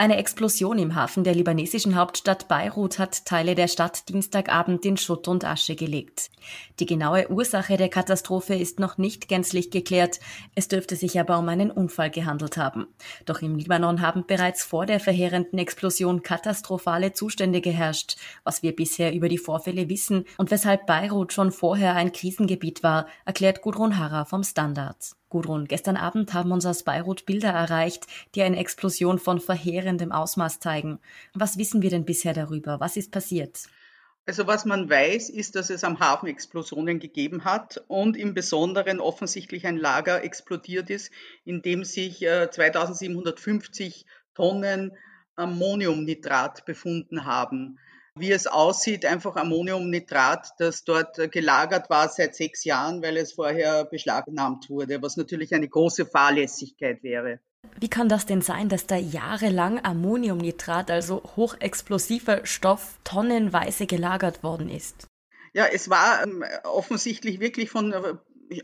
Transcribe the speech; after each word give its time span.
Eine 0.00 0.16
Explosion 0.18 0.78
im 0.78 0.94
Hafen 0.94 1.24
der 1.24 1.34
libanesischen 1.34 1.96
Hauptstadt 1.96 2.46
Beirut 2.46 3.00
hat 3.00 3.24
Teile 3.24 3.56
der 3.56 3.66
Stadt 3.66 4.08
Dienstagabend 4.08 4.86
in 4.86 4.96
Schutt 4.96 5.26
und 5.26 5.44
Asche 5.44 5.74
gelegt. 5.74 6.30
Die 6.78 6.86
genaue 6.86 7.28
Ursache 7.28 7.76
der 7.76 7.88
Katastrophe 7.88 8.54
ist 8.54 8.78
noch 8.78 8.96
nicht 8.96 9.26
gänzlich 9.26 9.72
geklärt. 9.72 10.20
Es 10.54 10.68
dürfte 10.68 10.94
sich 10.94 11.18
aber 11.18 11.36
um 11.36 11.48
einen 11.48 11.72
Unfall 11.72 12.10
gehandelt 12.10 12.56
haben. 12.56 12.86
Doch 13.26 13.42
im 13.42 13.56
Libanon 13.56 14.00
haben 14.00 14.24
bereits 14.24 14.62
vor 14.62 14.86
der 14.86 15.00
verheerenden 15.00 15.58
Explosion 15.58 16.22
katastrophale 16.22 17.12
Zustände 17.12 17.60
geherrscht, 17.60 18.18
was 18.44 18.62
wir 18.62 18.76
bisher 18.76 19.12
über 19.12 19.28
die 19.28 19.36
Vorfälle 19.36 19.88
wissen 19.88 20.26
und 20.36 20.52
weshalb 20.52 20.86
Beirut 20.86 21.32
schon 21.32 21.50
vorher 21.50 21.96
ein 21.96 22.12
Krisengebiet 22.12 22.84
war, 22.84 23.08
erklärt 23.24 23.62
Gudrun 23.62 23.98
Harrer 23.98 24.26
vom 24.26 24.44
Standard. 24.44 25.17
Gudrun, 25.28 25.66
gestern 25.66 25.96
Abend 25.96 26.32
haben 26.32 26.52
uns 26.52 26.64
aus 26.66 26.82
Beirut 26.82 27.26
Bilder 27.26 27.50
erreicht, 27.50 28.06
die 28.34 28.42
eine 28.42 28.58
Explosion 28.58 29.18
von 29.18 29.40
verheerendem 29.40 30.12
Ausmaß 30.12 30.60
zeigen. 30.60 31.00
Was 31.34 31.58
wissen 31.58 31.82
wir 31.82 31.90
denn 31.90 32.04
bisher 32.04 32.32
darüber? 32.32 32.80
Was 32.80 32.96
ist 32.96 33.12
passiert? 33.12 33.64
Also 34.26 34.46
was 34.46 34.66
man 34.66 34.90
weiß, 34.90 35.30
ist, 35.30 35.56
dass 35.56 35.70
es 35.70 35.84
am 35.84 36.00
Hafen 36.00 36.28
Explosionen 36.28 36.98
gegeben 36.98 37.44
hat 37.44 37.82
und 37.88 38.16
im 38.16 38.34
Besonderen 38.34 39.00
offensichtlich 39.00 39.66
ein 39.66 39.78
Lager 39.78 40.22
explodiert 40.22 40.90
ist, 40.90 41.10
in 41.44 41.62
dem 41.62 41.84
sich 41.84 42.18
2750 42.18 44.02
äh, 44.02 44.08
Tonnen 44.34 44.92
Ammoniumnitrat 45.36 46.64
befunden 46.66 47.24
haben 47.24 47.78
wie 48.20 48.32
es 48.32 48.46
aussieht, 48.46 49.04
einfach 49.04 49.36
Ammoniumnitrat, 49.36 50.54
das 50.58 50.84
dort 50.84 51.30
gelagert 51.32 51.90
war 51.90 52.08
seit 52.08 52.34
sechs 52.34 52.64
Jahren, 52.64 53.02
weil 53.02 53.16
es 53.16 53.32
vorher 53.32 53.84
beschlagnahmt 53.84 54.68
wurde, 54.70 55.00
was 55.02 55.16
natürlich 55.16 55.54
eine 55.54 55.68
große 55.68 56.06
Fahrlässigkeit 56.06 57.02
wäre. 57.02 57.40
Wie 57.80 57.88
kann 57.88 58.08
das 58.08 58.26
denn 58.26 58.40
sein, 58.40 58.68
dass 58.68 58.86
da 58.86 58.96
jahrelang 58.96 59.84
Ammoniumnitrat, 59.84 60.90
also 60.90 61.22
hochexplosiver 61.36 62.44
Stoff, 62.44 62.98
tonnenweise 63.04 63.86
gelagert 63.86 64.42
worden 64.42 64.68
ist? 64.68 65.08
Ja, 65.54 65.66
es 65.66 65.90
war 65.90 66.22
ähm, 66.22 66.44
offensichtlich 66.64 67.40
wirklich 67.40 67.70
von 67.70 67.92
äh, 67.92 68.14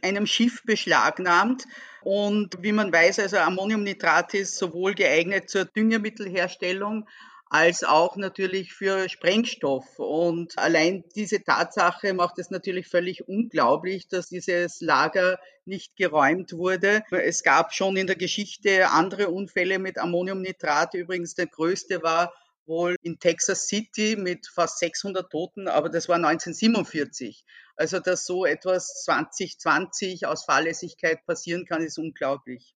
einem 0.02 0.27
Schiff 0.27 0.62
beschlagnahmt. 0.64 1.64
Und 2.02 2.62
wie 2.62 2.72
man 2.72 2.92
weiß, 2.92 3.18
also 3.20 3.39
Ammoniumnitrat 3.39 4.34
ist 4.34 4.56
sowohl 4.56 4.94
geeignet 4.94 5.48
zur 5.48 5.64
Düngemittelherstellung 5.64 7.08
als 7.55 7.84
auch 7.84 8.16
natürlich 8.16 8.72
für 8.72 9.08
Sprengstoff. 9.08 10.00
Und 10.00 10.58
allein 10.58 11.05
diese 11.14 11.44
Tatsache 11.44 12.12
macht 12.12 12.41
es 12.41 12.50
natürlich 12.50 12.88
völlig 12.88 13.28
unglaublich, 13.28 14.08
dass 14.08 14.28
dieses 14.28 14.80
Lager 14.80 15.38
nicht 15.64 15.94
geräumt 15.94 16.55
wurde. 16.55 17.05
Es 17.12 17.44
gab 17.44 17.72
schon 17.72 17.96
in 17.96 18.08
der 18.08 18.16
Geschichte 18.16 18.88
andere 18.91 19.28
Unfälle 19.28 19.78
mit 19.78 19.98
Ammoniumnitrat. 19.98 20.94
Übrigens 20.94 21.36
der 21.36 21.46
größte 21.46 22.02
war 22.02 22.34
wohl 22.66 22.96
in 23.02 23.20
Texas 23.20 23.68
City 23.68 24.16
mit 24.16 24.48
fast 24.48 24.80
600 24.80 25.30
Toten, 25.30 25.68
aber 25.68 25.91
das 25.91 26.08
war 26.08 26.16
1947. 26.16 27.44
Also, 27.77 28.00
dass 28.00 28.27
so 28.27 28.46
etwas 28.46 29.05
2020 29.05 30.27
aus 30.27 30.44
Fahrlässigkeit 30.44 31.24
passieren 31.24 31.66
kann, 31.66 31.84
ist 31.84 31.98
unglaublich. 31.98 32.74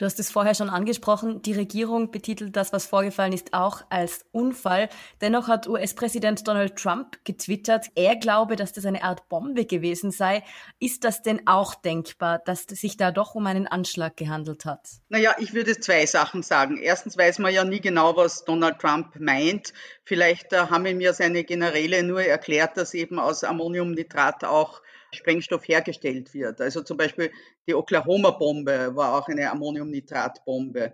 Du 0.00 0.06
hast 0.06 0.18
es 0.18 0.30
vorher 0.30 0.54
schon 0.54 0.70
angesprochen, 0.70 1.42
die 1.42 1.52
Regierung 1.52 2.10
betitelt 2.10 2.56
das, 2.56 2.72
was 2.72 2.86
vorgefallen 2.86 3.34
ist, 3.34 3.52
auch 3.52 3.82
als 3.90 4.24
Unfall. 4.32 4.88
Dennoch 5.20 5.46
hat 5.46 5.68
US-Präsident 5.68 6.48
Donald 6.48 6.76
Trump 6.76 7.22
getwittert, 7.26 7.88
er 7.96 8.16
glaube, 8.16 8.56
dass 8.56 8.72
das 8.72 8.86
eine 8.86 9.04
Art 9.04 9.28
Bombe 9.28 9.66
gewesen 9.66 10.10
sei. 10.10 10.42
Ist 10.78 11.04
das 11.04 11.20
denn 11.20 11.46
auch 11.46 11.74
denkbar, 11.74 12.38
dass 12.38 12.64
es 12.70 12.80
sich 12.80 12.96
da 12.96 13.10
doch 13.10 13.34
um 13.34 13.46
einen 13.46 13.66
Anschlag 13.66 14.16
gehandelt 14.16 14.64
hat? 14.64 14.88
Naja, 15.10 15.34
ich 15.36 15.52
würde 15.52 15.78
zwei 15.78 16.06
Sachen 16.06 16.42
sagen. 16.42 16.78
Erstens 16.78 17.18
weiß 17.18 17.38
man 17.38 17.52
ja 17.52 17.64
nie 17.64 17.82
genau, 17.82 18.16
was 18.16 18.46
Donald 18.46 18.78
Trump 18.78 19.20
meint. 19.20 19.74
Vielleicht 20.04 20.54
äh, 20.54 20.60
haben 20.60 20.86
ihm 20.86 21.02
ja 21.02 21.12
seine 21.12 21.44
Generäle 21.44 22.04
nur 22.04 22.22
erklärt, 22.22 22.78
dass 22.78 22.94
eben 22.94 23.18
aus 23.18 23.44
Ammoniumnitrat 23.44 24.44
auch 24.44 24.80
Sprengstoff 25.12 25.66
hergestellt 25.66 26.32
wird. 26.34 26.60
Also 26.60 26.82
zum 26.82 26.96
Beispiel 26.96 27.30
die 27.66 27.74
Oklahoma-Bombe 27.74 28.94
war 28.94 29.18
auch 29.18 29.28
eine 29.28 29.50
Ammoniumnitratbombe. 29.50 30.92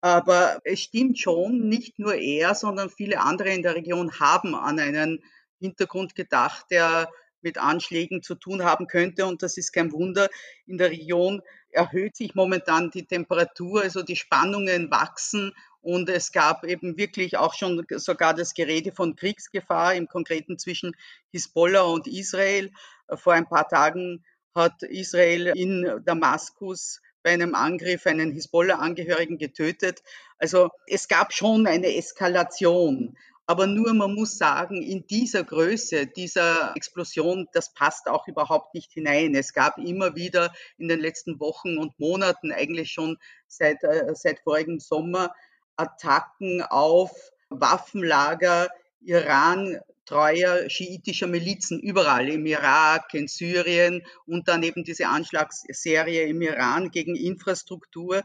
Aber 0.00 0.60
es 0.64 0.80
stimmt 0.80 1.18
schon, 1.18 1.68
nicht 1.68 1.98
nur 1.98 2.14
er, 2.14 2.54
sondern 2.54 2.88
viele 2.88 3.20
andere 3.20 3.50
in 3.50 3.62
der 3.62 3.74
Region 3.74 4.18
haben 4.18 4.54
an 4.54 4.78
einen 4.78 5.22
Hintergrund 5.58 6.14
gedacht, 6.14 6.66
der 6.70 7.10
mit 7.42 7.58
Anschlägen 7.58 8.22
zu 8.22 8.34
tun 8.34 8.64
haben 8.64 8.86
könnte. 8.86 9.26
Und 9.26 9.42
das 9.42 9.56
ist 9.56 9.72
kein 9.72 9.92
Wunder. 9.92 10.28
In 10.66 10.78
der 10.78 10.90
Region 10.90 11.42
erhöht 11.70 12.16
sich 12.16 12.34
momentan 12.34 12.90
die 12.90 13.06
Temperatur, 13.06 13.82
also 13.82 14.02
die 14.02 14.16
Spannungen 14.16 14.90
wachsen. 14.90 15.52
Und 15.82 16.10
es 16.10 16.32
gab 16.32 16.64
eben 16.64 16.98
wirklich 16.98 17.38
auch 17.38 17.54
schon 17.54 17.86
sogar 17.96 18.34
das 18.34 18.52
Gerede 18.52 18.92
von 18.92 19.16
Kriegsgefahr 19.16 19.94
im 19.94 20.08
Konkreten 20.08 20.58
zwischen 20.58 20.94
Hisbollah 21.30 21.82
und 21.82 22.06
Israel. 22.06 22.70
Vor 23.14 23.32
ein 23.32 23.48
paar 23.48 23.68
Tagen 23.68 24.24
hat 24.54 24.82
Israel 24.82 25.48
in 25.48 26.02
Damaskus 26.04 27.00
bei 27.22 27.30
einem 27.30 27.54
Angriff 27.54 28.06
einen 28.06 28.32
Hisbollah-Angehörigen 28.32 29.38
getötet. 29.38 30.02
Also 30.38 30.70
es 30.86 31.08
gab 31.08 31.32
schon 31.32 31.66
eine 31.66 31.94
Eskalation. 31.94 33.16
Aber 33.46 33.66
nur, 33.66 33.92
man 33.94 34.14
muss 34.14 34.38
sagen, 34.38 34.80
in 34.80 35.08
dieser 35.08 35.42
Größe, 35.42 36.06
dieser 36.06 36.72
Explosion, 36.76 37.48
das 37.52 37.74
passt 37.74 38.06
auch 38.08 38.28
überhaupt 38.28 38.74
nicht 38.74 38.92
hinein. 38.92 39.34
Es 39.34 39.52
gab 39.52 39.76
immer 39.78 40.14
wieder 40.14 40.52
in 40.78 40.86
den 40.86 41.00
letzten 41.00 41.40
Wochen 41.40 41.76
und 41.76 41.98
Monaten, 41.98 42.52
eigentlich 42.52 42.92
schon 42.92 43.18
seit, 43.48 43.82
äh, 43.82 44.14
seit 44.14 44.38
vorigem 44.40 44.78
Sommer, 44.78 45.34
Attacken 45.76 46.62
auf 46.62 47.10
Waffenlager 47.48 48.68
Iran 49.00 49.80
treuer 50.10 50.68
schiitischer 50.68 51.28
Milizen 51.28 51.78
überall 51.78 52.28
im 52.28 52.44
Irak, 52.44 53.14
in 53.14 53.28
Syrien 53.28 54.02
und 54.26 54.48
dann 54.48 54.64
eben 54.64 54.82
diese 54.82 55.06
Anschlagsserie 55.06 56.24
im 56.24 56.42
Iran 56.42 56.90
gegen 56.90 57.14
Infrastruktur. 57.14 58.22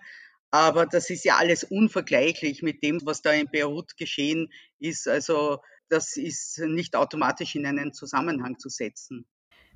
Aber 0.50 0.88
das 0.88 1.12
ist 1.12 1.26
ja 1.26 1.38
alles 1.38 1.64
unvergleichlich 1.64 2.64
mit 2.64 2.82
dem, 2.84 3.02
was 3.06 3.22
da 3.22 3.32
in 3.32 3.48
Beirut 3.52 3.98
geschehen 3.98 4.52
ist. 4.80 5.08
Also 5.08 5.60
das 5.88 6.18
ist 6.18 6.58
nicht 6.60 6.96
automatisch 6.96 7.54
in 7.54 7.68
einen 7.68 7.94
Zusammenhang 7.94 8.58
zu 8.58 8.70
setzen. 8.70 9.28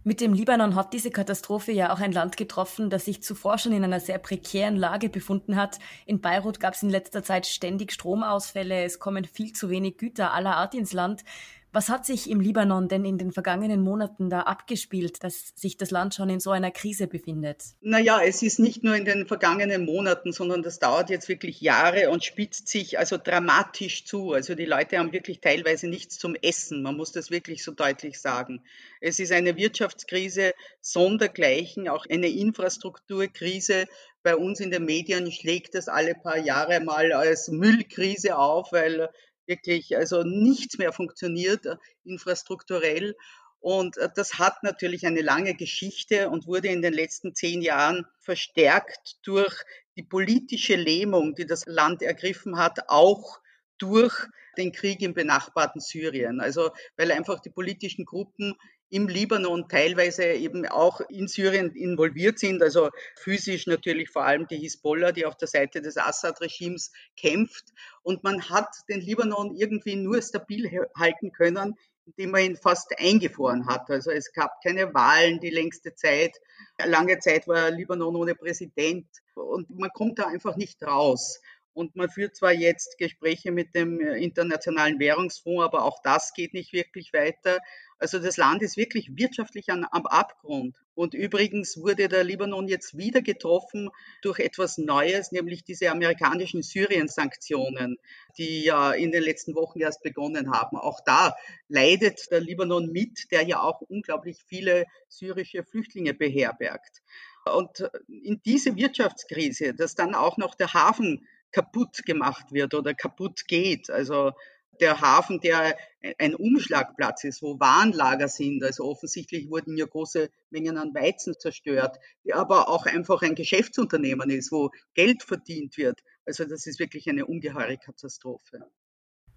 Mit 0.05 0.21
dem 0.21 0.33
Libanon 0.33 0.75
hat 0.75 0.93
diese 0.93 1.11
Katastrophe 1.11 1.73
ja 1.73 1.93
auch 1.93 1.99
ein 1.99 2.13
Land 2.13 2.37
getroffen, 2.37 2.89
das 2.89 3.03
sich 3.03 3.21
zuvor 3.21 3.57
schon 3.57 3.73
in 3.73 3.83
einer 3.83 3.99
sehr 3.99 4.17
prekären 4.17 4.77
Lage 4.77 5.09
befunden 5.09 5.57
hat. 5.57 5.77
In 6.05 6.21
Beirut 6.21 6.61
gab 6.61 6.73
es 6.73 6.83
in 6.83 6.89
letzter 6.89 7.21
Zeit 7.21 7.45
ständig 7.45 7.91
Stromausfälle, 7.91 8.85
es 8.85 8.99
kommen 8.99 9.25
viel 9.25 9.51
zu 9.51 9.69
wenig 9.69 9.97
Güter 9.97 10.33
aller 10.33 10.55
Art 10.55 10.73
ins 10.73 10.93
Land. 10.93 11.25
Was 11.71 11.89
hat 11.89 12.03
sich 12.03 12.27
im 12.27 12.39
Libanon 12.39 12.87
denn 12.87 13.05
in 13.05 13.19
den 13.19 13.31
vergangenen 13.31 13.81
Monaten 13.81 14.31
da 14.31 14.41
abgespielt, 14.41 15.23
dass 15.23 15.53
sich 15.55 15.77
das 15.77 15.91
Land 15.91 16.15
schon 16.15 16.29
in 16.29 16.39
so 16.39 16.49
einer 16.49 16.71
Krise 16.71 17.05
befindet? 17.05 17.63
Naja, 17.81 18.21
es 18.23 18.41
ist 18.41 18.57
nicht 18.57 18.83
nur 18.83 18.95
in 18.95 19.05
den 19.05 19.27
vergangenen 19.27 19.85
Monaten, 19.85 20.31
sondern 20.31 20.63
das 20.63 20.79
dauert 20.79 21.11
jetzt 21.11 21.29
wirklich 21.29 21.61
Jahre 21.61 22.09
und 22.09 22.23
spitzt 22.23 22.69
sich 22.69 22.97
also 22.97 23.17
dramatisch 23.17 24.05
zu. 24.05 24.33
Also 24.33 24.55
die 24.55 24.65
Leute 24.65 24.97
haben 24.97 25.13
wirklich 25.13 25.41
teilweise 25.41 25.87
nichts 25.87 26.17
zum 26.17 26.33
Essen. 26.33 26.81
Man 26.81 26.97
muss 26.97 27.11
das 27.11 27.29
wirklich 27.29 27.63
so 27.63 27.71
deutlich 27.71 28.19
sagen. 28.19 28.63
Es 28.99 29.19
ist 29.19 29.31
eine 29.31 29.55
Wirtschaftskrise 29.55 30.53
sondergleichen, 30.81 31.87
auch 31.87 32.07
eine 32.09 32.29
Infrastrukturkrise. 32.29 33.85
Bei 34.23 34.35
uns 34.35 34.59
in 34.59 34.71
den 34.71 34.85
Medien 34.85 35.31
schlägt 35.31 35.75
das 35.75 35.87
alle 35.87 36.15
paar 36.15 36.39
Jahre 36.39 36.79
mal 36.79 37.13
als 37.13 37.49
Müllkrise 37.49 38.37
auf, 38.37 38.71
weil 38.71 39.09
wirklich 39.49 39.97
also 39.97 40.23
nichts 40.23 40.77
mehr 40.77 40.93
funktioniert 40.93 41.65
äh, 41.65 41.75
infrastrukturell. 42.05 43.15
Und 43.59 43.97
äh, 43.97 44.07
das 44.15 44.39
hat 44.39 44.63
natürlich 44.63 45.05
eine 45.05 45.21
lange 45.21 45.55
Geschichte 45.55 46.29
und 46.29 46.47
wurde 46.47 46.69
in 46.69 46.81
den 46.81 46.93
letzten 46.93 47.35
zehn 47.35 47.61
Jahren 47.61 48.05
verstärkt 48.21 49.17
durch 49.23 49.53
die 49.97 50.03
politische 50.03 50.77
Lähmung, 50.77 51.35
die 51.35 51.45
das 51.45 51.65
Land 51.65 52.01
ergriffen 52.01 52.57
hat, 52.57 52.87
auch 52.87 53.41
durch 53.77 54.15
den 54.57 54.71
Krieg 54.71 55.01
im 55.01 55.13
benachbarten 55.13 55.81
Syrien. 55.81 56.39
Also 56.39 56.71
weil 56.95 57.11
einfach 57.11 57.39
die 57.41 57.49
politischen 57.49 58.05
Gruppen 58.05 58.55
im 58.89 59.07
Libanon 59.07 59.67
teilweise 59.69 60.25
eben 60.25 60.65
auch 60.67 61.01
in 61.09 61.27
Syrien 61.27 61.71
involviert 61.75 62.39
sind, 62.39 62.61
also 62.61 62.89
physisch 63.15 63.67
natürlich 63.67 64.09
vor 64.09 64.23
allem 64.23 64.47
die 64.47 64.57
Hisbollah, 64.57 65.11
die 65.11 65.25
auf 65.25 65.37
der 65.37 65.47
Seite 65.47 65.81
des 65.81 65.97
Assad-Regimes 65.97 66.91
kämpft. 67.15 67.65
Und 68.01 68.23
man 68.23 68.49
hat 68.49 68.69
den 68.89 69.01
Libanon 69.01 69.55
irgendwie 69.55 69.95
nur 69.95 70.21
stabil 70.21 70.69
halten 70.97 71.31
können, 71.31 71.75
indem 72.05 72.31
man 72.31 72.41
ihn 72.41 72.55
fast 72.55 72.91
eingefroren 72.97 73.67
hat. 73.67 73.89
Also 73.89 74.11
es 74.11 74.33
gab 74.33 74.61
keine 74.63 74.93
Wahlen 74.93 75.39
die 75.39 75.51
längste 75.51 75.93
Zeit. 75.93 76.35
Lange 76.83 77.19
Zeit 77.19 77.47
war 77.47 77.69
Libanon 77.69 78.15
ohne 78.15 78.35
Präsident 78.35 79.07
und 79.35 79.69
man 79.69 79.91
kommt 79.91 80.19
da 80.19 80.27
einfach 80.27 80.55
nicht 80.55 80.81
raus. 80.83 81.39
Und 81.73 81.95
man 81.95 82.09
führt 82.09 82.35
zwar 82.35 82.51
jetzt 82.51 82.97
Gespräche 82.97 83.51
mit 83.51 83.75
dem 83.75 83.99
äh, 83.99 84.17
Internationalen 84.17 84.99
Währungsfonds, 84.99 85.63
aber 85.63 85.83
auch 85.83 86.01
das 86.03 86.33
geht 86.33 86.53
nicht 86.53 86.73
wirklich 86.73 87.13
weiter. 87.13 87.59
Also 87.99 88.19
das 88.19 88.37
Land 88.37 88.61
ist 88.61 88.77
wirklich 88.77 89.11
wirtschaftlich 89.15 89.69
an, 89.69 89.85
am 89.91 90.05
Abgrund. 90.05 90.75
Und 90.95 91.13
übrigens 91.13 91.77
wurde 91.77 92.07
der 92.07 92.23
Libanon 92.23 92.67
jetzt 92.67 92.97
wieder 92.97 93.21
getroffen 93.21 93.89
durch 94.21 94.39
etwas 94.39 94.77
Neues, 94.77 95.31
nämlich 95.31 95.63
diese 95.63 95.91
amerikanischen 95.91 96.61
Syrien-Sanktionen, 96.61 97.97
die 98.37 98.63
ja 98.63 98.91
in 98.91 99.11
den 99.11 99.23
letzten 99.23 99.53
Wochen 99.55 99.79
erst 99.79 100.01
begonnen 100.01 100.51
haben. 100.51 100.77
Auch 100.77 101.01
da 101.05 101.35
leidet 101.67 102.31
der 102.31 102.41
Libanon 102.41 102.91
mit, 102.91 103.31
der 103.31 103.43
ja 103.43 103.61
auch 103.61 103.81
unglaublich 103.81 104.37
viele 104.47 104.85
syrische 105.07 105.63
Flüchtlinge 105.63 106.13
beherbergt. 106.13 107.01
Und 107.45 107.89
in 108.07 108.41
diese 108.45 108.75
Wirtschaftskrise, 108.75 109.73
dass 109.73 109.95
dann 109.95 110.15
auch 110.15 110.37
noch 110.37 110.55
der 110.55 110.73
Hafen 110.73 111.27
kaputt 111.51 112.03
gemacht 112.05 112.51
wird 112.51 112.73
oder 112.73 112.93
kaputt 112.93 113.45
geht, 113.47 113.89
also 113.89 114.31
der 114.79 115.01
Hafen, 115.01 115.39
der 115.41 115.77
ein 116.17 116.35
Umschlagplatz 116.35 117.23
ist, 117.23 117.41
wo 117.41 117.59
Warenlager 117.59 118.27
sind. 118.27 118.63
Also 118.63 118.85
offensichtlich 118.85 119.49
wurden 119.49 119.77
ja 119.77 119.85
große 119.85 120.29
Mengen 120.49 120.77
an 120.77 120.93
Weizen 120.93 121.35
zerstört, 121.37 121.97
der 122.25 122.37
aber 122.37 122.69
auch 122.69 122.85
einfach 122.85 123.21
ein 123.21 123.35
Geschäftsunternehmen 123.35 124.29
ist, 124.29 124.51
wo 124.51 124.69
Geld 124.93 125.23
verdient 125.23 125.77
wird. 125.77 125.99
Also 126.25 126.45
das 126.45 126.65
ist 126.65 126.79
wirklich 126.79 127.09
eine 127.09 127.25
ungeheure 127.25 127.77
Katastrophe. 127.77 128.59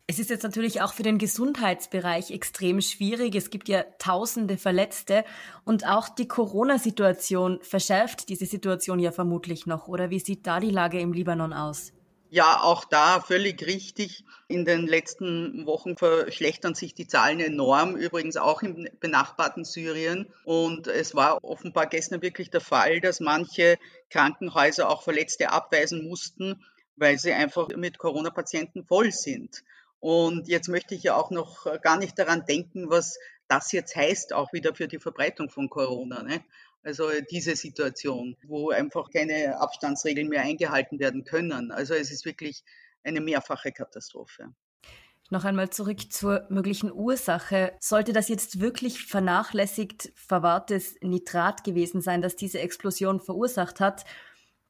Es 0.09 0.19
ist 0.19 0.31
jetzt 0.31 0.43
natürlich 0.43 0.83
auch 0.83 0.93
für 0.93 1.05
den 1.05 1.17
Gesundheitsbereich 1.17 2.33
extrem 2.33 2.81
schwierig. 2.81 3.35
Es 3.35 3.51
gibt 3.51 3.69
ja 3.69 3.85
tausende 3.99 4.59
Verletzte 4.59 5.25
und 5.65 5.87
auch 5.87 6.09
die 6.09 6.29
Corona-Situation 6.29 7.61
verschärft 7.63 8.29
diese 8.29 8.47
Situation 8.47 8.99
ja 8.99 9.13
vermutlich 9.13 9.67
noch. 9.67 9.89
Oder 9.89 10.11
wie 10.11 10.19
sieht 10.19 10.47
da 10.47 10.61
die 10.61 10.71
Lage 10.71 11.01
im 11.01 11.13
Libanon 11.13 11.53
aus? 11.53 11.93
Ja, 12.35 12.63
auch 12.63 12.87
da 12.87 13.21
völlig 13.21 13.67
richtig. 13.67 14.25
In 14.49 14.65
den 14.65 14.87
letzten 14.87 15.67
Wochen 15.67 15.99
verschlechtern 15.99 16.75
sich 16.75 16.95
die 16.95 17.07
Zahlen 17.07 17.41
enorm, 17.41 17.95
übrigens 17.95 18.39
auch 18.39 18.63
im 18.63 18.89
benachbarten 19.01 19.67
Syrien. 19.67 20.33
Und 20.45 20.87
es 20.87 21.15
war 21.15 21.45
offenbar 21.45 21.89
gestern 21.89 22.23
wirklich 22.23 22.49
der 22.49 22.63
Fall, 22.63 23.03
dass 23.03 23.21
manche 23.21 23.79
Krankenhäuser 24.09 24.89
auch 24.89 25.03
Verletzte 25.03 25.51
abweisen 25.51 26.09
mussten, 26.09 26.65
weil 26.97 27.19
sie 27.19 27.35
einfach 27.35 27.69
mit 27.77 27.99
Corona-Patienten 27.99 28.87
voll 28.87 29.13
sind. 29.13 29.63
Und 30.01 30.49
jetzt 30.49 30.69
möchte 30.69 30.95
ich 30.95 31.03
ja 31.03 31.17
auch 31.17 31.31
noch 31.31 31.67
gar 31.83 31.99
nicht 31.99 32.19
daran 32.19 32.47
denken, 32.47 32.89
was 32.89 33.19
das 33.47 33.73
jetzt 33.73 33.95
heißt, 33.95 34.33
auch 34.33 34.55
wieder 34.55 34.75
für 34.75 34.89
die 34.89 34.99
Verbreitung 34.99 35.51
von 35.51 35.69
Corona. 35.69 36.23
Ne? 36.23 36.43
Also 36.83 37.09
diese 37.31 37.55
Situation, 37.57 38.37
wo 38.45 38.71
einfach 38.71 39.11
keine 39.11 39.61
Abstandsregeln 39.61 40.29
mehr 40.29 40.43
eingehalten 40.43 40.99
werden 40.99 41.25
können. 41.25 41.71
Also 41.71 41.95
es 41.95 42.11
ist 42.11 42.25
wirklich 42.25 42.65
eine 43.05 43.21
mehrfache 43.21 43.73
Katastrophe. 43.73 44.55
Noch 45.31 45.45
einmal 45.45 45.71
zurück 45.71 46.13
zur 46.13 46.47
möglichen 46.51 46.93
Ursache. 46.93 47.73
Sollte 47.81 48.13
das 48.13 48.29
jetzt 48.29 48.61
wirklich 48.61 49.07
vernachlässigt 49.07 50.13
verwahrtes 50.15 50.97
Nitrat 51.01 51.65
gewesen 51.65 52.03
sein, 52.03 52.21
das 52.21 52.37
diese 52.37 52.59
Explosion 52.59 53.21
verursacht 53.21 53.81
hat, 53.81 54.05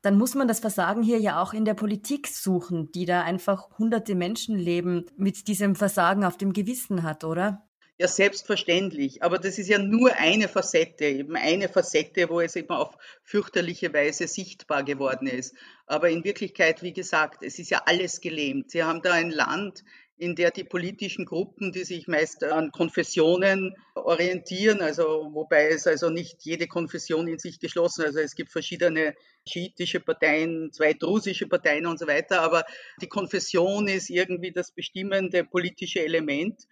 dann 0.03 0.19
muss 0.19 0.35
man 0.35 0.49
das 0.49 0.61
Versagen 0.61 1.03
hier 1.03 1.19
ja 1.19 1.41
auch 1.41 1.53
in 1.53 1.65
der 1.65 1.75
Politik 1.75 2.27
suchen, 2.27 2.91
die 2.93 3.07
da 3.07 3.23
einfach 3.23 3.79
hunderte 3.79 4.15
Menschenleben 4.15 5.07
mit 5.17 5.47
diesem 5.47 5.77
Versagen 5.77 6.25
auf 6.25 6.37
dem 6.37 6.53
Gewissen 6.53 7.05
hat, 7.05 7.25
oder? 7.25 7.69
Ja, 7.99 8.09
selbstverständlich. 8.09 9.23
Aber 9.23 9.39
das 9.39 9.59
ist 9.59 9.69
ja 9.69 9.79
nur 9.79 10.13
eine 10.17 10.49
Facette, 10.49 11.05
eben 11.05 11.37
eine 11.37 11.69
Facette, 11.69 12.29
wo 12.29 12.41
es 12.41 12.57
eben 12.57 12.71
auf 12.71 12.97
fürchterliche 13.23 13.93
Weise 13.93 14.27
sichtbar 14.27 14.83
geworden 14.83 15.29
ist. 15.29 15.55
Aber 15.87 16.09
in 16.11 16.25
Wirklichkeit, 16.25 16.83
wie 16.83 16.93
gesagt, 16.93 17.43
es 17.43 17.59
ist 17.59 17.71
ja 17.71 17.83
alles 17.85 18.21
gelähmt. 18.21 18.71
Sie 18.71 18.83
haben 18.83 19.03
da 19.03 19.13
ein 19.13 19.31
Land, 19.31 19.85
in 20.23 20.37
der 20.37 20.53
die 20.53 20.65
politischen 20.65 21.25
Gruppen, 21.25 21.73
die 21.73 21.83
sich 21.83 22.07
meist 22.07 22.45
an 22.45 22.71
Konfessionen 22.71 23.75
orientieren, 23.97 24.81
also 24.81 25.31
wobei 25.33 25.69
es 25.69 25.87
also 25.89 26.11
nicht 26.11 26.45
jede 26.45 26.69
Konfession 26.69 27.27
in 27.27 27.41
sich 27.41 27.59
geschlossen, 27.59 28.05
also 28.05 28.21
es 28.21 28.37
gibt 28.37 28.53
verschiedene 28.53 29.15
schiitische 29.49 29.99
Parteien, 29.99 30.71
zwei 30.73 30.93
drusische 30.93 31.49
Parteien 31.49 31.87
und 31.87 31.99
so 31.99 32.07
weiter, 32.07 32.41
aber 32.41 32.65
die 33.01 33.09
Konfession 33.09 33.89
ist 33.89 34.11
irgendwie 34.11 34.53
das 34.53 34.71
bestimmende 34.71 35.45
politische 35.45 36.05
Element 36.05 36.63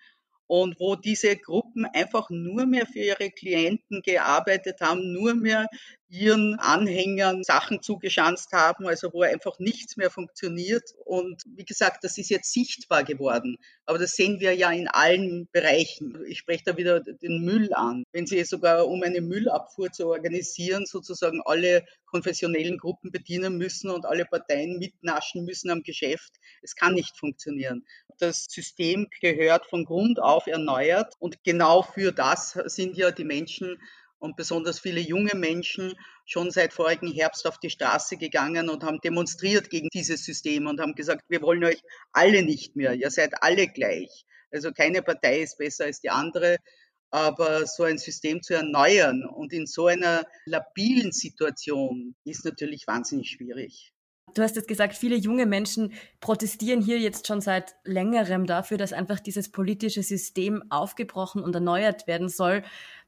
und 0.50 0.80
wo 0.80 0.96
diese 0.96 1.36
Gruppen 1.36 1.84
einfach 1.84 2.28
nur 2.28 2.66
mehr 2.66 2.84
für 2.84 2.98
ihre 2.98 3.30
Klienten 3.30 4.02
gearbeitet 4.02 4.80
haben, 4.80 5.12
nur 5.12 5.34
mehr 5.36 5.68
ihren 6.10 6.58
Anhängern 6.58 7.44
Sachen 7.44 7.82
zugeschanzt 7.82 8.52
haben, 8.52 8.86
also 8.86 9.12
wo 9.12 9.22
einfach 9.22 9.58
nichts 9.60 9.96
mehr 9.96 10.10
funktioniert. 10.10 10.82
Und 11.04 11.42
wie 11.46 11.64
gesagt, 11.64 12.02
das 12.02 12.18
ist 12.18 12.30
jetzt 12.30 12.52
sichtbar 12.52 13.04
geworden. 13.04 13.56
Aber 13.86 13.98
das 13.98 14.12
sehen 14.12 14.40
wir 14.40 14.54
ja 14.54 14.70
in 14.72 14.88
allen 14.88 15.48
Bereichen. 15.52 16.18
Ich 16.26 16.38
spreche 16.38 16.64
da 16.66 16.76
wieder 16.76 17.00
den 17.00 17.44
Müll 17.44 17.72
an. 17.74 18.02
Wenn 18.12 18.26
Sie 18.26 18.42
sogar, 18.44 18.88
um 18.88 19.02
eine 19.04 19.20
Müllabfuhr 19.20 19.92
zu 19.92 20.08
organisieren, 20.08 20.84
sozusagen 20.84 21.40
alle 21.44 21.84
konfessionellen 22.06 22.78
Gruppen 22.78 23.12
bedienen 23.12 23.56
müssen 23.56 23.88
und 23.90 24.04
alle 24.04 24.24
Parteien 24.24 24.78
mitnaschen 24.78 25.44
müssen 25.44 25.70
am 25.70 25.82
Geschäft, 25.82 26.32
es 26.62 26.74
kann 26.74 26.94
nicht 26.94 27.16
funktionieren. 27.16 27.84
Das 28.18 28.46
System 28.50 29.06
gehört 29.20 29.66
von 29.66 29.84
Grund 29.84 30.20
auf 30.20 30.48
erneuert 30.48 31.14
und 31.20 31.44
genau 31.44 31.82
für 31.82 32.10
das 32.10 32.58
sind 32.66 32.96
ja 32.96 33.12
die 33.12 33.24
Menschen 33.24 33.78
und 34.20 34.36
besonders 34.36 34.78
viele 34.78 35.00
junge 35.00 35.34
Menschen 35.34 35.94
schon 36.24 36.50
seit 36.50 36.72
vorigen 36.72 37.10
Herbst 37.10 37.46
auf 37.46 37.58
die 37.58 37.70
Straße 37.70 38.16
gegangen 38.16 38.68
und 38.68 38.84
haben 38.84 39.00
demonstriert 39.02 39.70
gegen 39.70 39.88
dieses 39.92 40.24
System 40.24 40.66
und 40.66 40.80
haben 40.80 40.94
gesagt, 40.94 41.24
wir 41.28 41.42
wollen 41.42 41.64
euch 41.64 41.82
alle 42.12 42.44
nicht 42.44 42.76
mehr, 42.76 42.94
ihr 42.94 43.10
seid 43.10 43.42
alle 43.42 43.66
gleich. 43.66 44.24
Also 44.52 44.72
keine 44.72 45.02
Partei 45.02 45.40
ist 45.40 45.58
besser 45.58 45.86
als 45.86 46.00
die 46.00 46.10
andere, 46.10 46.58
aber 47.10 47.66
so 47.66 47.82
ein 47.82 47.98
System 47.98 48.42
zu 48.42 48.54
erneuern 48.54 49.24
und 49.24 49.52
in 49.52 49.66
so 49.66 49.86
einer 49.86 50.24
labilen 50.44 51.12
Situation 51.12 52.14
ist 52.24 52.44
natürlich 52.44 52.86
wahnsinnig 52.86 53.30
schwierig. 53.30 53.92
Du 54.34 54.42
hast 54.42 54.54
jetzt 54.54 54.68
gesagt, 54.68 54.94
viele 54.94 55.16
junge 55.16 55.44
Menschen 55.44 55.92
protestieren 56.20 56.80
hier 56.80 56.98
jetzt 56.98 57.26
schon 57.26 57.40
seit 57.40 57.74
längerem 57.84 58.46
dafür, 58.46 58.78
dass 58.78 58.92
einfach 58.92 59.18
dieses 59.18 59.50
politische 59.50 60.02
System 60.02 60.62
aufgebrochen 60.70 61.42
und 61.42 61.54
erneuert 61.54 62.06
werden 62.06 62.28
soll. 62.28 62.62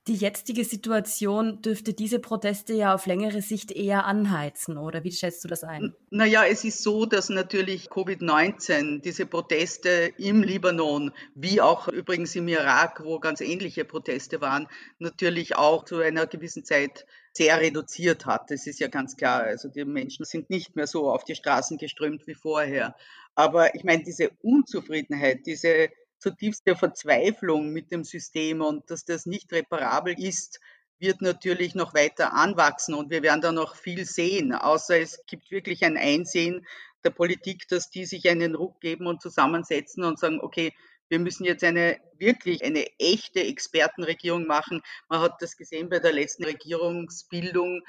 Die 0.09 0.17
jetzige 0.17 0.65
Situation 0.65 1.63
dürfte 1.63 1.95
diese 1.95 2.19
Proteste 2.19 2.73
ja 2.73 2.93
auf 2.93 3.07
längere 3.07 3.41
Sicht 3.41 3.71
eher 3.71 4.05
anheizen, 4.05 4.77
oder 4.77 5.05
wie 5.05 5.13
schätzt 5.13 5.45
du 5.45 5.49
das 5.49 5.63
ein? 5.63 5.95
Naja, 6.11 6.45
es 6.45 6.65
ist 6.65 6.83
so, 6.83 7.07
dass 7.07 7.29
natürlich 7.29 7.89
Covid-19, 7.89 9.01
diese 9.01 9.27
Proteste 9.27 10.13
im 10.19 10.43
Libanon, 10.43 11.13
wie 11.37 11.61
auch 11.61 11.87
übrigens 11.87 12.35
im 12.35 12.49
Irak, 12.49 13.05
wo 13.05 13.21
ganz 13.21 13.41
ähnliche 13.41 13.85
Proteste 13.85 14.41
waren, 14.41 14.67
natürlich 14.99 15.55
auch 15.55 15.85
zu 15.85 15.99
einer 15.99 16.27
gewissen 16.27 16.65
Zeit 16.65 17.07
sehr 17.33 17.61
reduziert 17.61 18.27
hat. 18.27 18.51
Das 18.51 18.67
ist 18.67 18.81
ja 18.81 18.89
ganz 18.89 19.17
klar. 19.17 19.43
Also 19.43 19.69
die 19.69 19.85
Menschen 19.85 20.25
sind 20.25 20.51
nicht 20.51 20.75
mehr 20.75 20.89
so 20.89 21.11
auf 21.11 21.25
die 21.25 21.37
Straßen 21.37 21.79
geströmt 21.79 22.27
wie 22.27 22.35
vorher. 22.35 22.97
Aber 23.37 23.75
ich 23.77 23.85
meine, 23.85 24.03
diese 24.03 24.31
Unzufriedenheit, 24.43 25.47
diese 25.47 25.91
zutiefste 26.23 26.77
Verzweiflung 26.77 27.73
mit 27.73 27.91
dem 27.91 28.05
System 28.05 28.63
und 28.63 28.91
dass 28.91 29.05
das 29.05 29.27
nicht 29.27 29.53
reparabel 29.53 30.15
ist, 30.19 30.61
wird 30.99 31.21
natürlich 31.21 31.75
noch 31.75 31.95
weiter 31.95 32.33
anwachsen 32.33 32.95
und 32.95 33.11
wir 33.11 33.23
werden 33.23 33.41
da 33.41 33.51
noch 33.51 33.75
viel 33.75 34.05
sehen, 34.05 34.55
außer 34.55 35.01
es 35.01 35.21
gibt 35.27 35.51
wirklich 35.51 35.85
ein 35.85 35.97
Einsehen 35.97 36.65
der 37.03 37.11
Politik, 37.11 37.67
dass 37.67 37.91
die 37.91 38.07
sich 38.07 38.31
einen 38.31 38.55
Ruck 38.55 38.81
geben 38.81 39.09
und 39.09 39.21
zusammensetzen 39.21 40.05
und 40.05 40.21
sagen, 40.21 40.41
okay, 40.41 40.73
wir 41.09 41.19
müssen 41.19 41.45
jetzt 41.45 41.65
eine 41.65 41.99
wirklich 42.19 42.65
eine 42.65 42.87
echte 42.99 43.41
Expertenregierung 43.41 44.47
machen. 44.47 44.81
Man 45.09 45.21
hat 45.21 45.43
das 45.43 45.57
gesehen 45.57 45.89
bei 45.89 45.99
der 45.99 46.13
letzten 46.13 46.45
Regierungsbildung. 46.45 47.83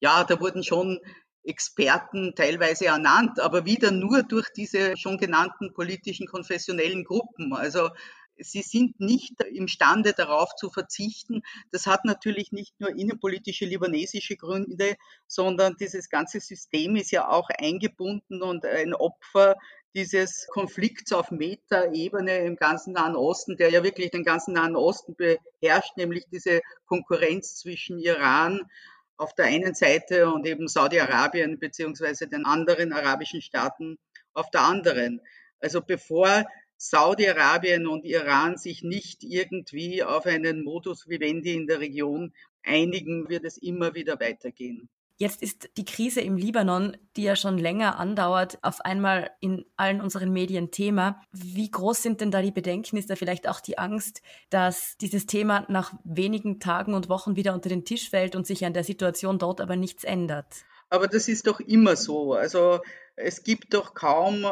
Ja, 0.00 0.24
da 0.24 0.40
wurden 0.40 0.64
schon 0.64 1.00
Experten 1.46 2.34
teilweise 2.34 2.86
ernannt, 2.86 3.40
aber 3.40 3.64
wieder 3.64 3.90
nur 3.90 4.22
durch 4.22 4.48
diese 4.54 4.96
schon 4.96 5.18
genannten 5.18 5.72
politischen 5.72 6.26
konfessionellen 6.26 7.04
Gruppen. 7.04 7.52
Also 7.52 7.90
sie 8.38 8.62
sind 8.62 9.00
nicht 9.00 9.40
imstande 9.42 10.12
darauf 10.12 10.54
zu 10.56 10.70
verzichten. 10.70 11.42
Das 11.70 11.86
hat 11.86 12.04
natürlich 12.04 12.52
nicht 12.52 12.78
nur 12.80 12.90
innenpolitische 12.90 13.64
libanesische 13.64 14.36
Gründe, 14.36 14.96
sondern 15.26 15.76
dieses 15.78 16.08
ganze 16.08 16.40
System 16.40 16.96
ist 16.96 17.10
ja 17.10 17.28
auch 17.28 17.48
eingebunden 17.58 18.42
und 18.42 18.64
ein 18.64 18.94
Opfer 18.94 19.56
dieses 19.94 20.46
Konflikts 20.48 21.12
auf 21.12 21.30
Metaebene 21.30 22.40
im 22.40 22.56
ganzen 22.56 22.92
Nahen 22.92 23.16
Osten, 23.16 23.56
der 23.56 23.70
ja 23.70 23.82
wirklich 23.82 24.10
den 24.10 24.24
ganzen 24.24 24.52
Nahen 24.52 24.76
Osten 24.76 25.16
beherrscht, 25.16 25.96
nämlich 25.96 26.26
diese 26.30 26.60
Konkurrenz 26.84 27.56
zwischen 27.56 27.98
Iran 27.98 28.68
auf 29.16 29.34
der 29.34 29.46
einen 29.46 29.74
Seite 29.74 30.30
und 30.30 30.46
eben 30.46 30.68
Saudi-Arabien 30.68 31.58
beziehungsweise 31.58 32.28
den 32.28 32.44
anderen 32.44 32.92
arabischen 32.92 33.40
Staaten 33.40 33.98
auf 34.34 34.50
der 34.50 34.62
anderen. 34.62 35.20
Also 35.60 35.80
bevor 35.80 36.46
Saudi-Arabien 36.76 37.86
und 37.86 38.04
Iran 38.04 38.58
sich 38.58 38.82
nicht 38.82 39.22
irgendwie 39.22 40.02
auf 40.02 40.26
einen 40.26 40.62
Modus 40.62 41.08
vivendi 41.08 41.54
in 41.54 41.66
der 41.66 41.80
Region 41.80 42.34
einigen, 42.62 43.28
wird 43.30 43.44
es 43.44 43.56
immer 43.56 43.94
wieder 43.94 44.20
weitergehen. 44.20 44.88
Jetzt 45.18 45.42
ist 45.42 45.70
die 45.78 45.86
Krise 45.86 46.20
im 46.20 46.36
Libanon, 46.36 46.96
die 47.16 47.22
ja 47.22 47.36
schon 47.36 47.56
länger 47.56 47.98
andauert, 47.98 48.58
auf 48.62 48.82
einmal 48.82 49.30
in 49.40 49.64
allen 49.76 50.02
unseren 50.02 50.30
Medien 50.30 50.70
Thema. 50.70 51.22
Wie 51.32 51.70
groß 51.70 52.02
sind 52.02 52.20
denn 52.20 52.30
da 52.30 52.42
die 52.42 52.50
Bedenken? 52.50 52.98
Ist 52.98 53.08
da 53.08 53.16
vielleicht 53.16 53.48
auch 53.48 53.60
die 53.60 53.78
Angst, 53.78 54.20
dass 54.50 54.98
dieses 54.98 55.24
Thema 55.24 55.64
nach 55.68 55.94
wenigen 56.04 56.60
Tagen 56.60 56.92
und 56.92 57.08
Wochen 57.08 57.34
wieder 57.34 57.54
unter 57.54 57.70
den 57.70 57.86
Tisch 57.86 58.10
fällt 58.10 58.36
und 58.36 58.46
sich 58.46 58.66
an 58.66 58.74
der 58.74 58.84
Situation 58.84 59.38
dort 59.38 59.62
aber 59.62 59.76
nichts 59.76 60.04
ändert? 60.04 60.46
Aber 60.90 61.08
das 61.08 61.28
ist 61.28 61.46
doch 61.46 61.60
immer 61.60 61.96
so. 61.96 62.34
Also 62.34 62.80
es 63.16 63.42
gibt 63.42 63.72
doch 63.72 63.94
kaum, 63.94 64.46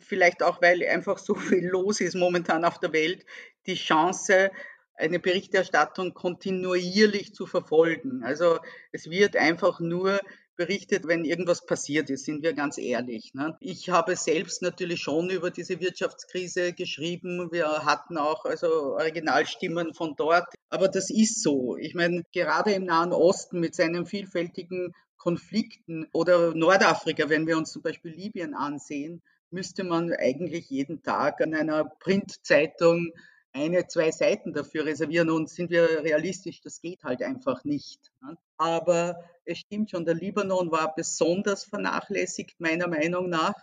vielleicht 0.00 0.42
auch 0.42 0.60
weil 0.60 0.84
einfach 0.84 1.18
so 1.18 1.36
viel 1.36 1.64
los 1.64 2.00
ist 2.00 2.16
momentan 2.16 2.64
auf 2.64 2.80
der 2.80 2.92
Welt, 2.92 3.24
die 3.66 3.76
Chance, 3.76 4.50
eine 4.98 5.18
Berichterstattung 5.18 6.12
kontinuierlich 6.12 7.34
zu 7.34 7.46
verfolgen. 7.46 8.22
Also 8.24 8.58
es 8.92 9.08
wird 9.08 9.36
einfach 9.36 9.80
nur 9.80 10.18
berichtet, 10.56 11.06
wenn 11.06 11.24
irgendwas 11.24 11.64
passiert 11.64 12.10
ist, 12.10 12.24
sind 12.24 12.42
wir 12.42 12.52
ganz 12.52 12.78
ehrlich. 12.78 13.32
Ne? 13.32 13.56
Ich 13.60 13.90
habe 13.90 14.16
selbst 14.16 14.60
natürlich 14.60 15.00
schon 15.00 15.30
über 15.30 15.50
diese 15.50 15.80
Wirtschaftskrise 15.80 16.72
geschrieben. 16.72 17.52
Wir 17.52 17.86
hatten 17.86 18.18
auch 18.18 18.44
also 18.44 18.94
Originalstimmen 18.96 19.94
von 19.94 20.14
dort. 20.16 20.52
Aber 20.68 20.88
das 20.88 21.10
ist 21.10 21.42
so. 21.42 21.76
Ich 21.76 21.94
meine, 21.94 22.24
gerade 22.32 22.72
im 22.72 22.84
Nahen 22.84 23.12
Osten 23.12 23.60
mit 23.60 23.76
seinen 23.76 24.04
vielfältigen 24.04 24.92
Konflikten 25.16 26.08
oder 26.12 26.54
Nordafrika, 26.54 27.28
wenn 27.28 27.46
wir 27.46 27.56
uns 27.56 27.70
zum 27.70 27.82
Beispiel 27.82 28.12
Libyen 28.12 28.54
ansehen, 28.54 29.22
müsste 29.50 29.84
man 29.84 30.12
eigentlich 30.12 30.68
jeden 30.68 31.02
Tag 31.02 31.40
an 31.40 31.54
einer 31.54 31.84
Printzeitung 31.84 33.12
eine, 33.52 33.86
zwei 33.86 34.10
Seiten 34.10 34.52
dafür 34.52 34.84
reservieren 34.84 35.30
und 35.30 35.48
sind 35.48 35.70
wir 35.70 36.02
realistisch, 36.02 36.60
das 36.60 36.80
geht 36.80 37.02
halt 37.04 37.22
einfach 37.22 37.64
nicht. 37.64 38.12
Ne? 38.22 38.36
Aber 38.56 39.24
es 39.44 39.58
stimmt 39.58 39.90
schon, 39.90 40.04
der 40.04 40.14
Libanon 40.14 40.70
war 40.70 40.94
besonders 40.94 41.64
vernachlässigt, 41.64 42.60
meiner 42.60 42.88
Meinung 42.88 43.28
nach, 43.28 43.54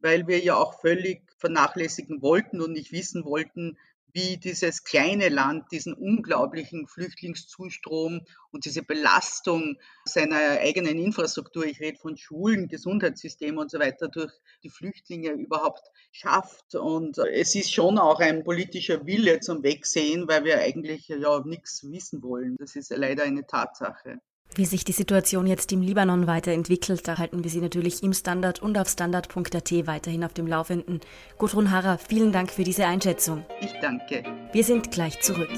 weil 0.00 0.26
wir 0.26 0.38
ja 0.40 0.56
auch 0.56 0.80
völlig 0.80 1.22
vernachlässigen 1.38 2.22
wollten 2.22 2.60
und 2.60 2.72
nicht 2.72 2.92
wissen 2.92 3.24
wollten, 3.24 3.76
wie 4.12 4.38
dieses 4.38 4.84
kleine 4.84 5.28
Land 5.28 5.70
diesen 5.70 5.94
unglaublichen 5.94 6.86
Flüchtlingszustrom 6.86 8.22
und 8.50 8.64
diese 8.64 8.82
Belastung 8.82 9.76
seiner 10.04 10.58
eigenen 10.60 10.98
Infrastruktur, 10.98 11.64
ich 11.66 11.80
rede 11.80 11.98
von 11.98 12.16
Schulen, 12.16 12.68
Gesundheitssystem 12.68 13.58
und 13.58 13.70
so 13.70 13.78
weiter, 13.78 14.08
durch 14.08 14.32
die 14.62 14.70
Flüchtlinge 14.70 15.30
überhaupt 15.30 15.86
schafft. 16.10 16.74
Und 16.74 17.18
es 17.18 17.54
ist 17.54 17.72
schon 17.72 17.98
auch 17.98 18.20
ein 18.20 18.44
politischer 18.44 19.06
Wille 19.06 19.40
zum 19.40 19.62
Wegsehen, 19.62 20.26
weil 20.26 20.44
wir 20.44 20.58
eigentlich 20.58 21.08
ja 21.08 21.42
nichts 21.44 21.84
wissen 21.88 22.22
wollen. 22.22 22.56
Das 22.58 22.76
ist 22.76 22.90
leider 22.90 23.24
eine 23.24 23.46
Tatsache. 23.46 24.20
Wie 24.54 24.64
sich 24.64 24.84
die 24.84 24.92
Situation 24.92 25.46
jetzt 25.46 25.70
im 25.72 25.82
Libanon 25.82 26.26
weiterentwickelt, 26.26 27.06
da 27.06 27.18
halten 27.18 27.44
wir 27.44 27.50
Sie 27.50 27.60
natürlich 27.60 28.02
im 28.02 28.12
Standard 28.12 28.60
und 28.60 28.76
auf 28.76 28.88
standard.at 28.88 29.86
weiterhin 29.86 30.24
auf 30.24 30.32
dem 30.32 30.46
Laufenden. 30.46 31.00
Gudrun 31.38 31.70
Harrer, 31.70 31.98
vielen 31.98 32.32
Dank 32.32 32.50
für 32.50 32.64
diese 32.64 32.86
Einschätzung. 32.86 33.44
Ich 33.60 33.72
danke. 33.80 34.24
Wir 34.52 34.64
sind 34.64 34.90
gleich 34.90 35.20
zurück. 35.20 35.50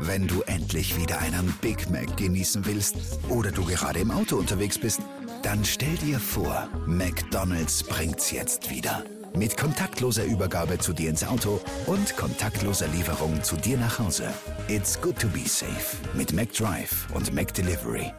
Wenn 0.00 0.26
du 0.26 0.40
endlich 0.46 0.96
wieder 0.96 1.18
einen 1.18 1.52
Big 1.60 1.90
Mac 1.90 2.16
genießen 2.16 2.64
willst 2.64 2.96
oder 3.28 3.50
du 3.50 3.64
gerade 3.64 3.98
im 3.98 4.10
Auto 4.10 4.36
unterwegs 4.36 4.78
bist, 4.78 5.02
dann 5.42 5.64
stell 5.64 5.94
dir 5.96 6.18
vor, 6.18 6.68
McDonald's 6.86 7.82
bringt's 7.82 8.30
jetzt 8.30 8.70
wieder. 8.70 9.04
Mit 9.34 9.56
kontaktloser 9.56 10.24
Übergabe 10.24 10.78
zu 10.78 10.92
dir 10.92 11.10
ins 11.10 11.24
Auto 11.24 11.60
und 11.86 12.16
kontaktloser 12.16 12.88
Lieferung 12.88 13.42
zu 13.42 13.56
dir 13.56 13.76
nach 13.78 13.98
Hause. 13.98 14.28
It's 14.68 15.00
good 15.00 15.18
to 15.18 15.28
be 15.28 15.46
safe 15.46 15.96
mit 16.14 16.32
McDrive 16.32 17.06
und 17.14 17.32
McDelivery. 17.32 18.12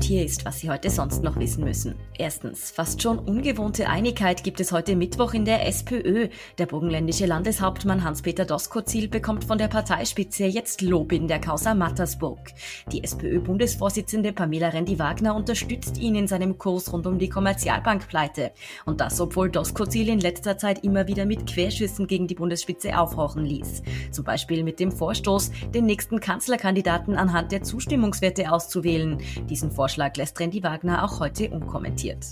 Und 0.00 0.06
hier 0.06 0.24
ist, 0.24 0.46
was 0.46 0.60
Sie 0.60 0.70
heute 0.70 0.88
sonst 0.88 1.22
noch 1.22 1.36
wissen 1.36 1.62
müssen. 1.62 1.94
Erstens, 2.16 2.70
fast 2.70 3.02
schon 3.02 3.18
ungewohnte 3.18 3.86
Einigkeit 3.86 4.42
gibt 4.42 4.58
es 4.58 4.72
heute 4.72 4.96
Mittwoch 4.96 5.34
in 5.34 5.44
der 5.44 5.66
SPÖ. 5.66 6.28
Der 6.56 6.64
burgenländische 6.64 7.26
Landeshauptmann 7.26 8.02
Hans-Peter 8.02 8.46
Doskozil 8.46 9.08
bekommt 9.08 9.44
von 9.44 9.58
der 9.58 9.68
Parteispitze 9.68 10.46
jetzt 10.46 10.80
Lob 10.80 11.12
in 11.12 11.28
der 11.28 11.38
Causa 11.38 11.74
Mattersburg. 11.74 12.38
Die 12.90 13.04
SPÖ-Bundesvorsitzende 13.04 14.32
Pamela 14.32 14.68
Rendi-Wagner 14.68 15.34
unterstützt 15.34 15.98
ihn 15.98 16.14
in 16.14 16.28
seinem 16.28 16.56
Kurs 16.56 16.90
rund 16.94 17.06
um 17.06 17.18
die 17.18 17.28
Kommerzialbankpleite. 17.28 18.52
Und 18.86 19.02
das, 19.02 19.20
obwohl 19.20 19.50
Doskozil 19.50 20.08
in 20.08 20.20
letzter 20.20 20.56
Zeit 20.56 20.82
immer 20.82 21.08
wieder 21.08 21.26
mit 21.26 21.46
Querschüssen 21.46 22.06
gegen 22.06 22.26
die 22.26 22.36
Bundesspitze 22.36 22.98
aufhorchen 22.98 23.44
ließ. 23.44 23.82
Zum 24.12 24.24
Beispiel 24.24 24.64
mit 24.64 24.80
dem 24.80 24.92
Vorstoß, 24.92 25.50
den 25.74 25.84
nächsten 25.84 26.20
Kanzlerkandidaten 26.20 27.16
anhand 27.16 27.52
der 27.52 27.62
Zustimmungswerte 27.62 28.50
auszuwählen. 28.50 29.18
Diesen 29.50 29.70
Vorschlag 29.90 30.16
lässt 30.16 30.38
Randy 30.38 30.62
Wagner 30.62 31.02
auch 31.04 31.18
heute 31.18 31.50
unkommentiert. 31.50 32.24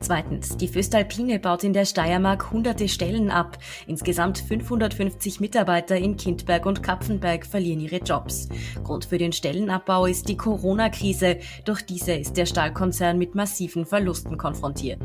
Zweitens, 0.00 0.56
die 0.56 0.68
Föstalpine 0.68 1.38
baut 1.38 1.62
in 1.62 1.74
der 1.74 1.84
Steiermark 1.84 2.50
hunderte 2.50 2.88
Stellen 2.88 3.30
ab. 3.30 3.58
Insgesamt 3.86 4.38
550 4.38 5.38
Mitarbeiter 5.38 5.98
in 5.98 6.16
Kindberg 6.16 6.64
und 6.64 6.82
Kapfenberg 6.82 7.44
verlieren 7.44 7.80
ihre 7.80 7.98
Jobs. 7.98 8.48
Grund 8.84 9.04
für 9.04 9.18
den 9.18 9.32
Stellenabbau 9.32 10.06
ist 10.06 10.30
die 10.30 10.38
Corona-Krise. 10.38 11.40
Durch 11.66 11.82
diese 11.82 12.14
ist 12.14 12.38
der 12.38 12.46
Stahlkonzern 12.46 13.18
mit 13.18 13.34
massiven 13.34 13.84
Verlusten 13.84 14.38
konfrontiert. 14.38 15.02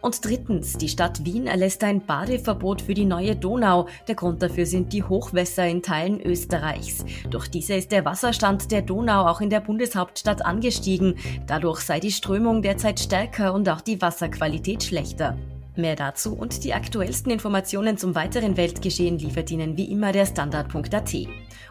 Und 0.00 0.24
drittens, 0.24 0.78
die 0.78 0.88
Stadt 0.88 1.24
Wien 1.24 1.46
erlässt 1.46 1.82
ein 1.84 2.04
Badeverbot 2.04 2.82
für 2.82 2.94
die 2.94 3.04
neue 3.04 3.36
Donau. 3.36 3.88
Der 4.06 4.14
Grund 4.14 4.42
dafür 4.42 4.66
sind 4.66 4.92
die 4.92 5.02
Hochwässer 5.02 5.66
in 5.66 5.82
Teilen 5.82 6.20
Österreichs. 6.20 7.04
Durch 7.30 7.48
diese 7.48 7.74
ist 7.74 7.92
der 7.92 8.04
Wasserstand 8.04 8.70
der 8.70 8.82
Donau 8.82 9.26
auch 9.26 9.40
in 9.40 9.50
der 9.50 9.60
Bundeshauptstadt 9.60 10.44
angestiegen. 10.44 11.16
Dadurch 11.46 11.80
sei 11.80 12.00
die 12.00 12.12
Strömung 12.12 12.62
derzeit 12.62 13.00
stärker 13.00 13.52
und 13.52 13.68
auch 13.68 13.80
die 13.80 14.00
Wasserqualität 14.00 14.82
schlechter. 14.82 15.36
Mehr 15.78 15.94
dazu 15.94 16.34
und 16.34 16.64
die 16.64 16.74
aktuellsten 16.74 17.30
Informationen 17.30 17.96
zum 17.96 18.16
weiteren 18.16 18.56
Weltgeschehen 18.56 19.18
liefert 19.18 19.50
Ihnen 19.50 19.76
wie 19.76 19.84
immer 19.84 20.10
der 20.10 20.26
Standard.at. 20.26 21.14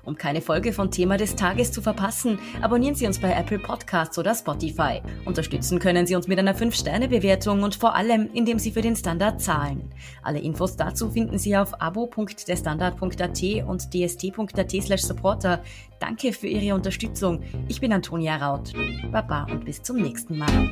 Um 0.07 0.15
keine 0.17 0.39
Folge 0.39 0.71
von 0.71 0.89
Thema 0.89 1.17
des 1.17 1.35
Tages 1.35 1.73
zu 1.73 1.81
verpassen, 1.81 2.39
abonnieren 2.61 2.95
Sie 2.95 3.05
uns 3.05 3.19
bei 3.19 3.29
Apple 3.33 3.59
Podcasts 3.59 4.17
oder 4.17 4.33
Spotify. 4.33 5.01
Unterstützen 5.25 5.79
können 5.79 6.07
Sie 6.07 6.15
uns 6.15 6.29
mit 6.29 6.39
einer 6.39 6.55
5-Sterne-Bewertung 6.55 7.61
und 7.61 7.75
vor 7.75 7.93
allem, 7.93 8.29
indem 8.33 8.57
Sie 8.57 8.71
für 8.71 8.81
den 8.81 8.95
Standard 8.95 9.41
zahlen. 9.41 9.91
Alle 10.23 10.39
Infos 10.39 10.77
dazu 10.77 11.09
finden 11.09 11.37
Sie 11.37 11.57
auf 11.57 11.81
abo.derstandard.at 11.81 13.43
und 13.67 13.93
dst.at 13.93 14.99
supporter. 15.01 15.61
Danke 15.99 16.31
für 16.31 16.47
Ihre 16.47 16.73
Unterstützung. 16.73 17.43
Ich 17.67 17.81
bin 17.81 17.91
Antonia 17.91 18.37
Raut. 18.37 18.71
Baba 19.11 19.45
und 19.51 19.65
bis 19.65 19.83
zum 19.83 19.97
nächsten 19.97 20.37
Mal. 20.37 20.71